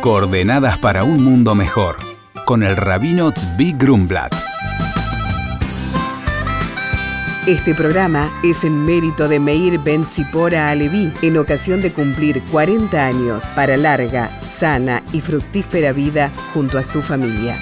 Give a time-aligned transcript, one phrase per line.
[0.00, 1.96] Coordenadas para un mundo mejor,
[2.44, 4.32] con el rabino Tzvi Grumblat.
[7.48, 13.06] Este programa es en mérito de Meir Ben Tzipora Alevi en ocasión de cumplir 40
[13.06, 17.58] años para larga, sana y fructífera vida junto a su familia.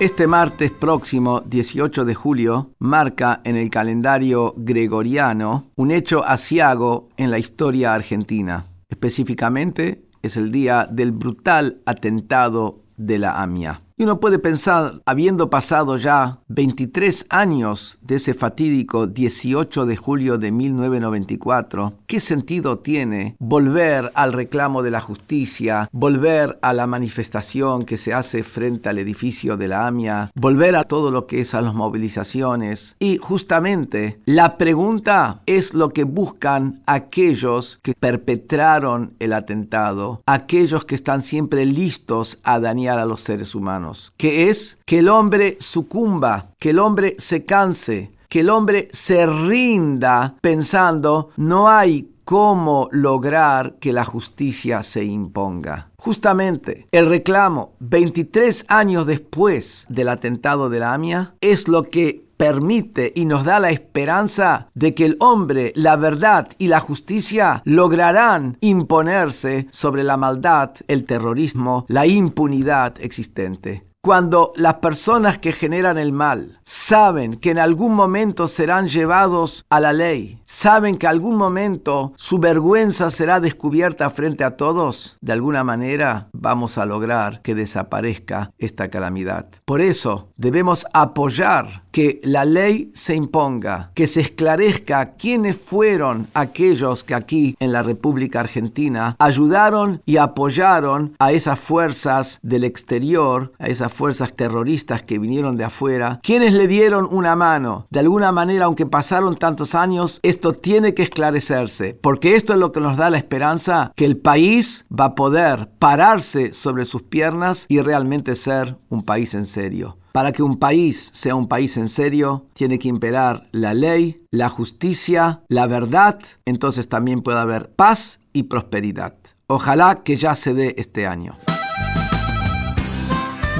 [0.00, 7.30] Este martes próximo, 18 de julio, marca en el calendario gregoriano un hecho asiago en
[7.30, 8.64] la historia argentina.
[8.88, 13.83] Específicamente, es el día del brutal atentado de la AMIA.
[13.96, 20.36] Y uno puede pensar, habiendo pasado ya 23 años de ese fatídico 18 de julio
[20.36, 27.84] de 1994, ¿qué sentido tiene volver al reclamo de la justicia, volver a la manifestación
[27.84, 31.54] que se hace frente al edificio de la AMIA, volver a todo lo que es
[31.54, 32.96] a las movilizaciones?
[32.98, 40.96] Y justamente la pregunta es lo que buscan aquellos que perpetraron el atentado, aquellos que
[40.96, 43.83] están siempre listos a dañar a los seres humanos
[44.16, 49.26] que es que el hombre sucumba, que el hombre se canse, que el hombre se
[49.26, 55.90] rinda pensando no hay cómo lograr que la justicia se imponga.
[55.98, 63.10] Justamente el reclamo 23 años después del atentado de la AMIA es lo que permite
[63.16, 68.58] y nos da la esperanza de que el hombre, la verdad y la justicia lograrán
[68.60, 73.86] imponerse sobre la maldad, el terrorismo, la impunidad existente.
[74.02, 79.80] Cuando las personas que generan el mal saben que en algún momento serán llevados a
[79.80, 85.64] la ley, saben que algún momento su vergüenza será descubierta frente a todos, de alguna
[85.64, 89.46] manera vamos a lograr que desaparezca esta calamidad.
[89.64, 97.04] Por eso debemos apoyar que la ley se imponga, que se esclarezca quiénes fueron aquellos
[97.04, 103.68] que aquí en la República Argentina ayudaron y apoyaron a esas fuerzas del exterior, a
[103.68, 107.86] esas fuerzas terroristas que vinieron de afuera, quienes le dieron una mano.
[107.90, 112.72] De alguna manera, aunque pasaron tantos años, esto tiene que esclarecerse, porque esto es lo
[112.72, 117.66] que nos da la esperanza que el país va a poder pararse sobre sus piernas
[117.68, 119.96] y realmente ser un país en serio.
[120.14, 124.48] Para que un país sea un país en serio, tiene que imperar la ley, la
[124.48, 129.16] justicia, la verdad, entonces también puede haber paz y prosperidad.
[129.48, 131.36] Ojalá que ya se dé este año.